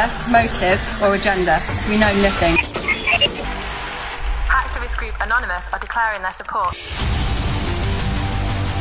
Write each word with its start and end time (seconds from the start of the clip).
leader, 0.00 0.30
motive, 0.30 1.02
or 1.02 1.14
agenda. 1.14 1.60
We 1.88 1.98
know 1.98 2.12
nothing. 2.22 2.54
Activist 4.48 4.96
group 4.96 5.14
Anonymous 5.20 5.68
are 5.72 5.78
declaring 5.78 6.22
their 6.22 6.32
support. 6.32 6.74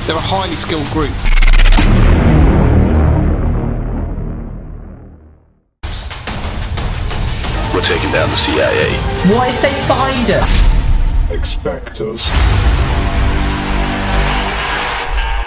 They're 0.05 0.15
a 0.15 0.19
highly 0.19 0.55
skilled 0.55 0.87
group. 0.87 1.13
We're 7.73 7.81
taking 7.81 8.11
down 8.11 8.29
the 8.29 8.35
CIA. 8.35 8.89
What 9.35 9.49
if 9.49 9.61
they 9.61 9.81
find 9.81 10.29
us? 10.31 11.31
Expect 11.31 12.01
us. 12.01 12.29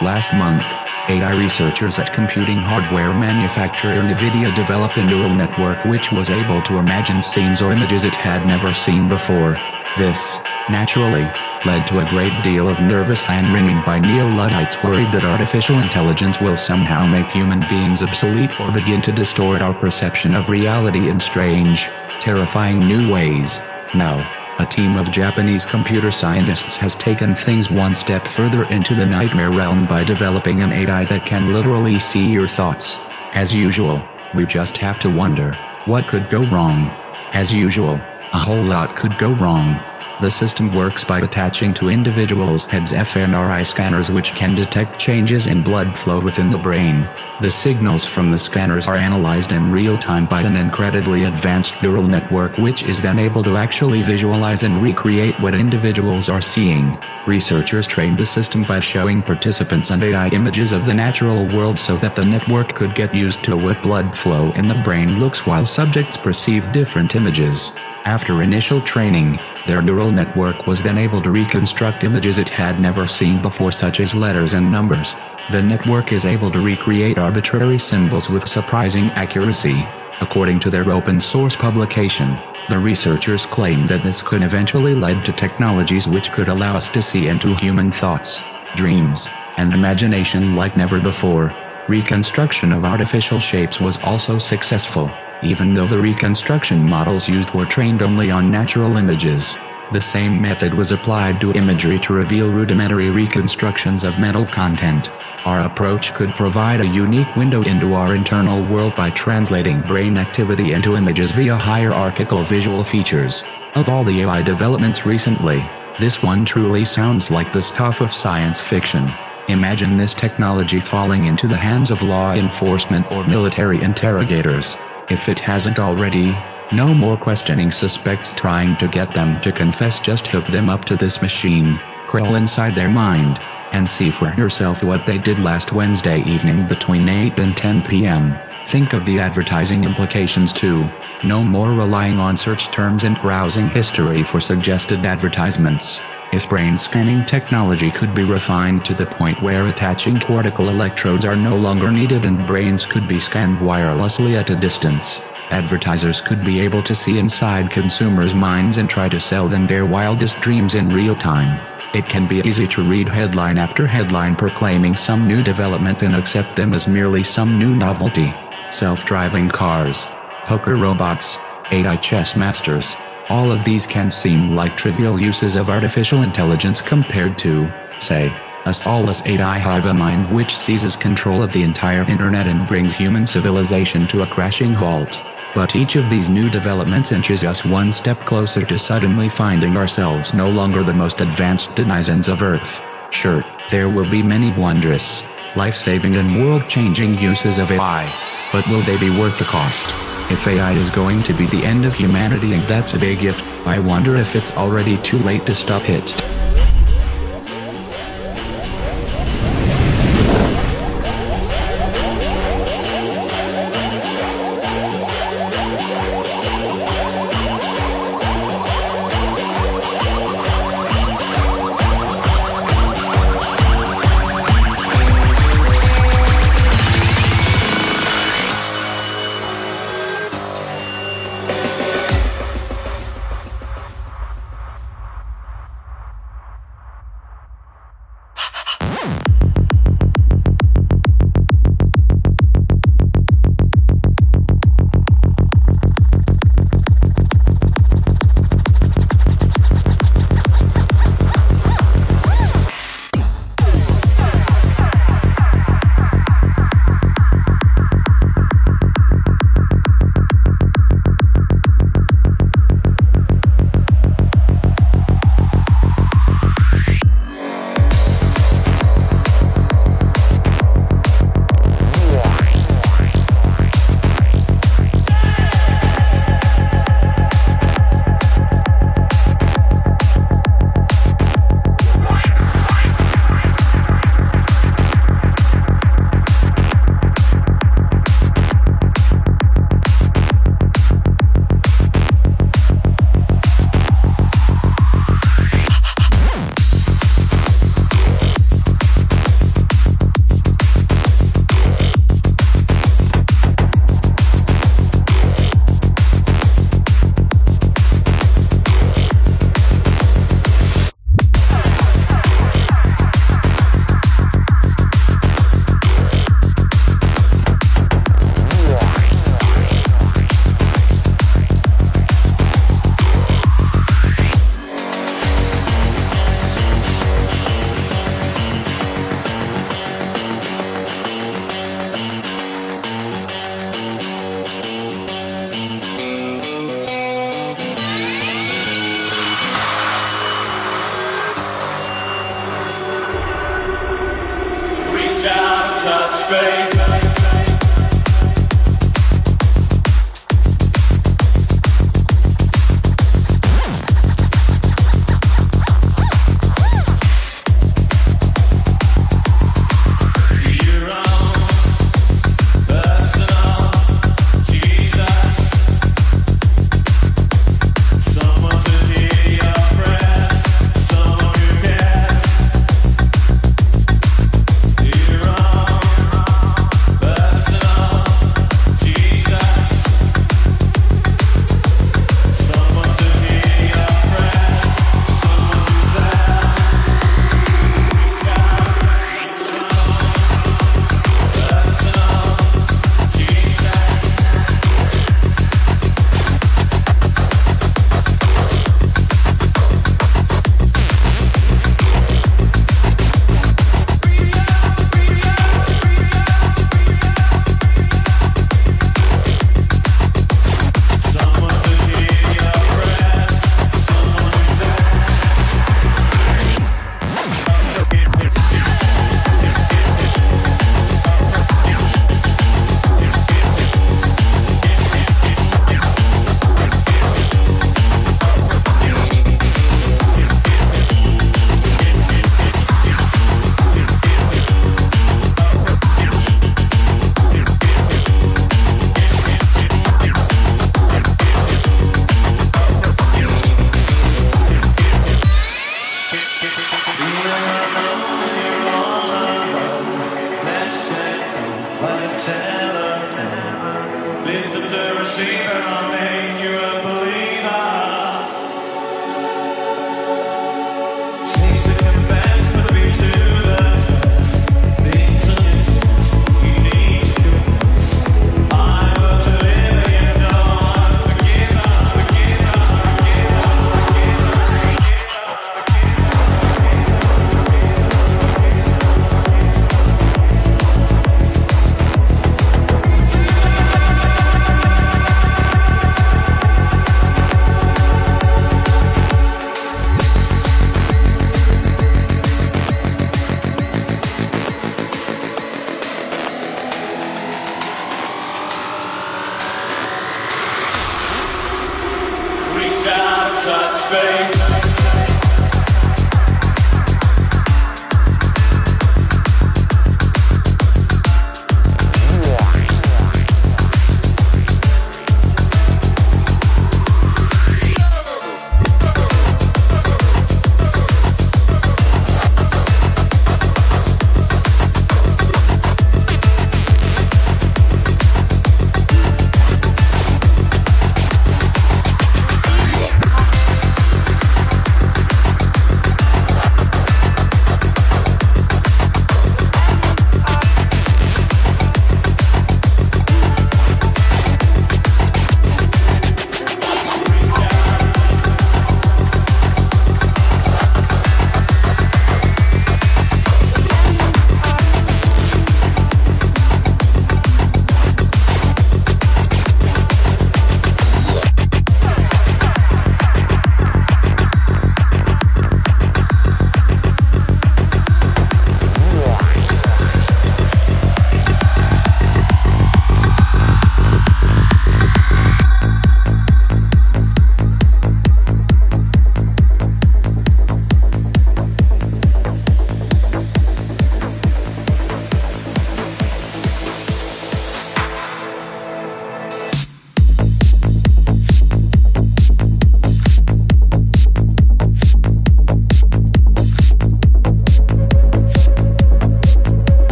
Last 0.00 0.32
month, 0.32 0.81
AI 1.08 1.30
researchers 1.30 1.98
at 1.98 2.12
computing 2.12 2.62
hardware 2.62 3.12
manufacturer 3.12 3.96
NVIDIA 3.96 4.54
developed 4.54 4.96
a 4.98 5.02
neural 5.02 5.30
network 5.30 5.84
which 5.84 6.12
was 6.12 6.30
able 6.30 6.62
to 6.62 6.78
imagine 6.78 7.20
scenes 7.22 7.60
or 7.60 7.72
images 7.72 8.04
it 8.04 8.14
had 8.14 8.46
never 8.46 8.72
seen 8.72 9.08
before. 9.08 9.58
This, 9.96 10.38
naturally, 10.68 11.32
led 11.64 11.86
to 11.86 11.98
a 11.98 12.04
great 12.04 12.40
deal 12.40 12.68
of 12.68 12.80
nervous 12.80 13.22
hand-wringing 13.22 13.80
by 13.82 13.98
neo-Luddites 13.98 14.82
worried 14.82 15.12
that 15.12 15.24
artificial 15.24 15.80
intelligence 15.80 16.40
will 16.40 16.56
somehow 16.56 17.06
make 17.06 17.30
human 17.30 17.64
beings 17.64 18.02
obsolete 18.02 18.58
or 18.60 18.70
begin 18.70 19.02
to 19.02 19.12
distort 19.12 19.60
our 19.60 19.74
perception 19.74 20.34
of 20.34 20.48
reality 20.48 21.08
in 21.08 21.18
strange, 21.18 21.90
terrifying 22.20 22.86
new 22.86 23.08
ways. 23.08 23.60
Now, 23.92 24.30
a 24.58 24.66
team 24.66 24.96
of 24.96 25.10
Japanese 25.10 25.64
computer 25.64 26.10
scientists 26.10 26.76
has 26.76 26.94
taken 26.94 27.34
things 27.34 27.70
one 27.70 27.94
step 27.94 28.26
further 28.28 28.64
into 28.64 28.94
the 28.94 29.06
nightmare 29.06 29.50
realm 29.50 29.86
by 29.86 30.04
developing 30.04 30.62
an 30.62 30.72
AI 30.72 31.04
that 31.06 31.24
can 31.24 31.52
literally 31.52 31.98
see 31.98 32.26
your 32.26 32.46
thoughts. 32.48 33.00
As 33.32 33.52
usual, 33.54 34.06
we 34.32 34.46
just 34.46 34.76
have 34.78 34.98
to 35.00 35.10
wonder, 35.10 35.58
what 35.84 36.06
could 36.06 36.28
go 36.28 36.42
wrong? 36.44 36.96
As 37.32 37.52
usual, 37.52 38.11
a 38.32 38.38
whole 38.38 38.62
lot 38.62 38.96
could 38.96 39.18
go 39.18 39.32
wrong. 39.32 39.78
The 40.20 40.30
system 40.30 40.72
works 40.72 41.04
by 41.04 41.20
attaching 41.20 41.74
to 41.74 41.88
individuals' 41.88 42.64
heads 42.64 42.92
fMRI 42.92 43.66
scanners 43.66 44.10
which 44.10 44.34
can 44.34 44.54
detect 44.54 44.98
changes 44.98 45.48
in 45.48 45.62
blood 45.62 45.98
flow 45.98 46.20
within 46.20 46.48
the 46.48 46.58
brain. 46.58 47.08
The 47.40 47.50
signals 47.50 48.06
from 48.06 48.30
the 48.30 48.38
scanners 48.38 48.86
are 48.86 48.96
analyzed 48.96 49.50
in 49.50 49.72
real 49.72 49.98
time 49.98 50.26
by 50.26 50.42
an 50.42 50.56
incredibly 50.56 51.24
advanced 51.24 51.82
neural 51.82 52.06
network 52.06 52.56
which 52.56 52.84
is 52.84 53.02
then 53.02 53.18
able 53.18 53.42
to 53.42 53.56
actually 53.56 54.02
visualize 54.02 54.62
and 54.62 54.80
recreate 54.80 55.38
what 55.40 55.54
individuals 55.54 56.28
are 56.28 56.40
seeing. 56.40 56.96
Researchers 57.26 57.86
trained 57.86 58.16
the 58.16 58.26
system 58.26 58.62
by 58.62 58.78
showing 58.80 59.22
participants 59.22 59.90
and 59.90 60.02
AI 60.04 60.28
images 60.28 60.72
of 60.72 60.86
the 60.86 60.94
natural 60.94 61.46
world 61.48 61.78
so 61.78 61.96
that 61.96 62.14
the 62.14 62.24
network 62.24 62.74
could 62.74 62.94
get 62.94 63.12
used 63.12 63.42
to 63.42 63.56
what 63.56 63.82
blood 63.82 64.16
flow 64.16 64.52
in 64.52 64.68
the 64.68 64.80
brain 64.84 65.18
looks 65.18 65.44
while 65.44 65.66
subjects 65.66 66.16
perceive 66.16 66.70
different 66.70 67.16
images. 67.16 67.72
After 68.04 68.42
initial 68.42 68.80
training, 68.80 69.38
their 69.64 69.80
neural 69.80 70.10
network 70.10 70.66
was 70.66 70.82
then 70.82 70.98
able 70.98 71.22
to 71.22 71.30
reconstruct 71.30 72.02
images 72.02 72.36
it 72.36 72.48
had 72.48 72.80
never 72.80 73.06
seen 73.06 73.38
before 73.38 73.70
such 73.70 74.00
as 74.00 74.12
letters 74.14 74.54
and 74.54 74.70
numbers. 74.70 75.14
The 75.48 75.62
network 75.62 76.12
is 76.12 76.26
able 76.26 76.50
to 76.50 76.60
recreate 76.60 77.16
arbitrary 77.16 77.78
symbols 77.78 78.28
with 78.28 78.48
surprising 78.48 79.12
accuracy. 79.14 79.88
According 80.20 80.58
to 80.60 80.70
their 80.70 80.90
open 80.90 81.20
source 81.20 81.54
publication, 81.54 82.42
the 82.68 82.78
researchers 82.80 83.46
claim 83.46 83.86
that 83.86 84.02
this 84.02 84.20
could 84.20 84.42
eventually 84.42 84.94
lead 84.94 85.24
to 85.24 85.32
technologies 85.32 86.08
which 86.08 86.32
could 86.32 86.48
allow 86.48 86.74
us 86.76 86.88
to 86.90 87.02
see 87.02 87.28
into 87.28 87.54
human 87.54 87.92
thoughts, 87.92 88.42
dreams, 88.74 89.30
and 89.56 89.72
imagination 89.72 90.56
like 90.56 90.76
never 90.76 91.00
before. 91.00 91.54
Reconstruction 91.88 92.72
of 92.72 92.84
artificial 92.84 93.38
shapes 93.38 93.80
was 93.80 93.98
also 93.98 94.38
successful 94.38 95.21
even 95.42 95.74
though 95.74 95.86
the 95.86 95.98
reconstruction 95.98 96.82
models 96.82 97.28
used 97.28 97.50
were 97.50 97.66
trained 97.66 98.02
only 98.02 98.30
on 98.30 98.50
natural 98.50 98.96
images. 98.96 99.56
The 99.90 100.00
same 100.00 100.40
method 100.40 100.72
was 100.72 100.90
applied 100.90 101.40
to 101.42 101.52
imagery 101.52 101.98
to 102.00 102.14
reveal 102.14 102.50
rudimentary 102.50 103.10
reconstructions 103.10 104.04
of 104.04 104.18
metal 104.18 104.46
content. 104.46 105.10
Our 105.44 105.60
approach 105.62 106.14
could 106.14 106.34
provide 106.34 106.80
a 106.80 106.86
unique 106.86 107.36
window 107.36 107.62
into 107.62 107.94
our 107.94 108.14
internal 108.14 108.62
world 108.62 108.94
by 108.94 109.10
translating 109.10 109.82
brain 109.82 110.16
activity 110.16 110.72
into 110.72 110.96
images 110.96 111.32
via 111.32 111.56
hierarchical 111.56 112.42
visual 112.42 112.84
features. 112.84 113.44
Of 113.74 113.88
all 113.88 114.04
the 114.04 114.22
AI 114.22 114.40
developments 114.40 115.04
recently, 115.04 115.68
this 115.98 116.22
one 116.22 116.44
truly 116.44 116.84
sounds 116.84 117.30
like 117.30 117.52
the 117.52 117.60
stuff 117.60 118.00
of 118.00 118.14
science 118.14 118.60
fiction. 118.60 119.12
Imagine 119.48 119.96
this 119.96 120.14
technology 120.14 120.80
falling 120.80 121.26
into 121.26 121.48
the 121.48 121.56
hands 121.56 121.90
of 121.90 122.02
law 122.02 122.32
enforcement 122.32 123.10
or 123.10 123.24
military 123.24 123.82
interrogators. 123.82 124.76
If 125.08 125.28
it 125.28 125.38
hasn't 125.40 125.78
already, 125.78 126.36
no 126.70 126.94
more 126.94 127.16
questioning 127.16 127.70
suspects 127.70 128.32
trying 128.32 128.76
to 128.76 128.88
get 128.88 129.12
them 129.12 129.40
to 129.40 129.52
confess 129.52 130.00
just 130.00 130.26
hook 130.26 130.46
them 130.46 130.68
up 130.68 130.84
to 130.86 130.96
this 130.96 131.20
machine, 131.20 131.80
crawl 132.06 132.34
inside 132.34 132.74
their 132.74 132.88
mind, 132.88 133.40
and 133.72 133.88
see 133.88 134.10
for 134.10 134.34
yourself 134.34 134.82
what 134.82 135.04
they 135.04 135.18
did 135.18 135.38
last 135.38 135.72
Wednesday 135.72 136.20
evening 136.20 136.66
between 136.66 137.08
8 137.08 137.38
and 137.38 137.56
10 137.56 137.82
p.m. 137.82 138.40
Think 138.64 138.92
of 138.92 139.04
the 139.04 139.18
advertising 139.18 139.84
implications 139.84 140.52
too. 140.52 140.90
No 141.22 141.42
more 141.42 141.74
relying 141.74 142.18
on 142.18 142.36
search 142.36 142.70
terms 142.70 143.04
and 143.04 143.20
browsing 143.20 143.68
history 143.68 144.22
for 144.22 144.40
suggested 144.40 145.04
advertisements. 145.04 146.00
If 146.32 146.48
brain 146.48 146.78
scanning 146.78 147.26
technology 147.26 147.90
could 147.90 148.14
be 148.14 148.24
refined 148.24 148.86
to 148.86 148.94
the 148.94 149.04
point 149.04 149.42
where 149.42 149.66
attaching 149.66 150.18
cortical 150.18 150.70
electrodes 150.70 151.26
are 151.26 151.36
no 151.36 151.58
longer 151.58 151.92
needed 151.92 152.24
and 152.24 152.46
brains 152.46 152.86
could 152.86 153.06
be 153.06 153.20
scanned 153.20 153.58
wirelessly 153.58 154.36
at 154.40 154.48
a 154.48 154.56
distance, 154.56 155.20
advertisers 155.50 156.22
could 156.22 156.42
be 156.42 156.58
able 156.60 156.82
to 156.84 156.94
see 156.94 157.18
inside 157.18 157.68
consumers' 157.68 158.34
minds 158.34 158.78
and 158.78 158.88
try 158.88 159.10
to 159.10 159.20
sell 159.20 159.46
them 159.46 159.66
their 159.66 159.84
wildest 159.84 160.40
dreams 160.40 160.74
in 160.74 160.90
real 160.90 161.14
time. 161.14 161.66
It 161.92 162.08
can 162.08 162.26
be 162.26 162.40
easy 162.46 162.66
to 162.68 162.82
read 162.82 163.10
headline 163.10 163.58
after 163.58 163.86
headline 163.86 164.34
proclaiming 164.34 164.96
some 164.96 165.26
new 165.26 165.42
development 165.42 166.00
and 166.00 166.16
accept 166.16 166.56
them 166.56 166.72
as 166.72 166.88
merely 166.88 167.22
some 167.22 167.58
new 167.58 167.74
novelty. 167.74 168.38
Self-driving 168.70 169.50
cars, 169.50 170.08
poker 170.46 170.78
robots, 170.78 171.38
AI 171.70 171.98
chess 171.98 172.34
masters, 172.34 172.96
all 173.28 173.52
of 173.52 173.64
these 173.64 173.86
can 173.86 174.10
seem 174.10 174.54
like 174.54 174.76
trivial 174.76 175.20
uses 175.20 175.56
of 175.56 175.70
artificial 175.70 176.22
intelligence 176.22 176.80
compared 176.80 177.38
to, 177.38 177.72
say, 177.98 178.32
a 178.66 178.72
soulless 178.72 179.22
AI 179.26 179.58
hive 179.58 179.92
mind 179.96 180.30
which 180.30 180.56
seizes 180.56 180.96
control 180.96 181.42
of 181.42 181.52
the 181.52 181.62
entire 181.62 182.02
internet 182.04 182.46
and 182.46 182.66
brings 182.66 182.92
human 182.92 183.26
civilization 183.26 184.06
to 184.06 184.22
a 184.22 184.26
crashing 184.26 184.72
halt. 184.72 185.20
But 185.54 185.76
each 185.76 185.96
of 185.96 186.08
these 186.08 186.28
new 186.28 186.48
developments 186.48 187.12
inches 187.12 187.44
us 187.44 187.64
one 187.64 187.92
step 187.92 188.24
closer 188.24 188.64
to 188.64 188.78
suddenly 188.78 189.28
finding 189.28 189.76
ourselves 189.76 190.32
no 190.32 190.48
longer 190.48 190.82
the 190.82 190.94
most 190.94 191.20
advanced 191.20 191.74
denizens 191.74 192.28
of 192.28 192.42
Earth. 192.42 192.82
Sure, 193.10 193.44
there 193.68 193.88
will 193.88 194.08
be 194.08 194.22
many 194.22 194.52
wondrous, 194.52 195.22
life-saving 195.54 196.16
and 196.16 196.40
world-changing 196.40 197.18
uses 197.18 197.58
of 197.58 197.70
AI. 197.70 198.10
But 198.52 198.66
will 198.68 198.82
they 198.82 198.98
be 198.98 199.10
worth 199.10 199.38
the 199.38 199.44
cost? 199.44 200.11
If 200.30 200.46
AI 200.46 200.72
is 200.72 200.90
going 200.90 201.22
to 201.24 201.34
be 201.34 201.46
the 201.46 201.64
end 201.64 201.84
of 201.84 201.94
humanity 201.94 202.52
and 202.54 202.62
that's 202.64 202.94
a 202.94 202.98
big 202.98 203.24
if, 203.24 203.40
I 203.66 203.78
wonder 203.78 204.16
if 204.16 204.34
it's 204.34 204.52
already 204.52 204.96
too 204.98 205.18
late 205.18 205.46
to 205.46 205.54
stop 205.54 205.88
it. 205.88 206.41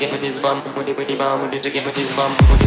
give 0.00 0.12
me 0.12 0.18
this 0.18 0.40
bum, 0.40 0.62
booty, 0.74 0.94
booty, 0.94 1.14
bum, 1.14 1.42
booty, 1.42 1.60
to 1.60 1.68
give 1.68 1.84
me 1.84 1.92
this 1.92 2.16
bum, 2.16 2.34
booty. 2.38 2.59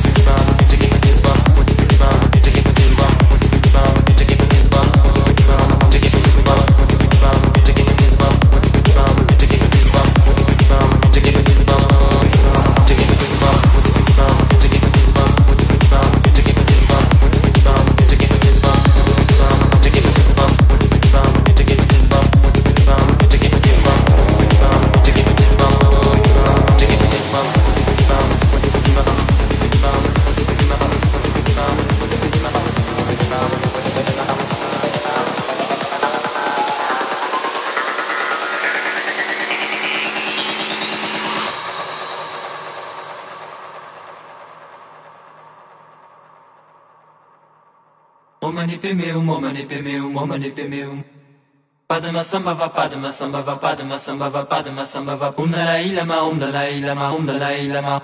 Padma 51.87 52.21
sambhava 52.21 52.69
padma 52.69 53.11
sambhava 53.13 53.55
padma 53.55 53.97
sambhava 53.97 54.45
padma 54.45 54.85
sambhava. 54.85 55.33
Om 55.37 55.51
Dalai 55.51 55.93
Lama 55.93 56.23
Om 56.23 56.37
Dalai 56.37 56.81
Lama 56.81 57.15
Om 57.15 57.25
Dalai 57.25 57.67
Lama. 57.69 58.01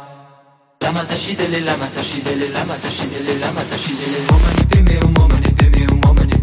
Lama 0.81 1.03
tashidele 1.03 1.59
lama 1.65 1.85
tashidele 1.87 2.47
lama 2.53 2.75
tashidele 2.75 3.39
lama 3.41 3.61
tashidele 3.69 4.19
Om 4.31 4.41
mani 4.41 5.51
peme 5.51 5.85
um 5.91 6.01
Om 6.09 6.38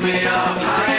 Thank 0.00 0.88
you. 0.88 0.89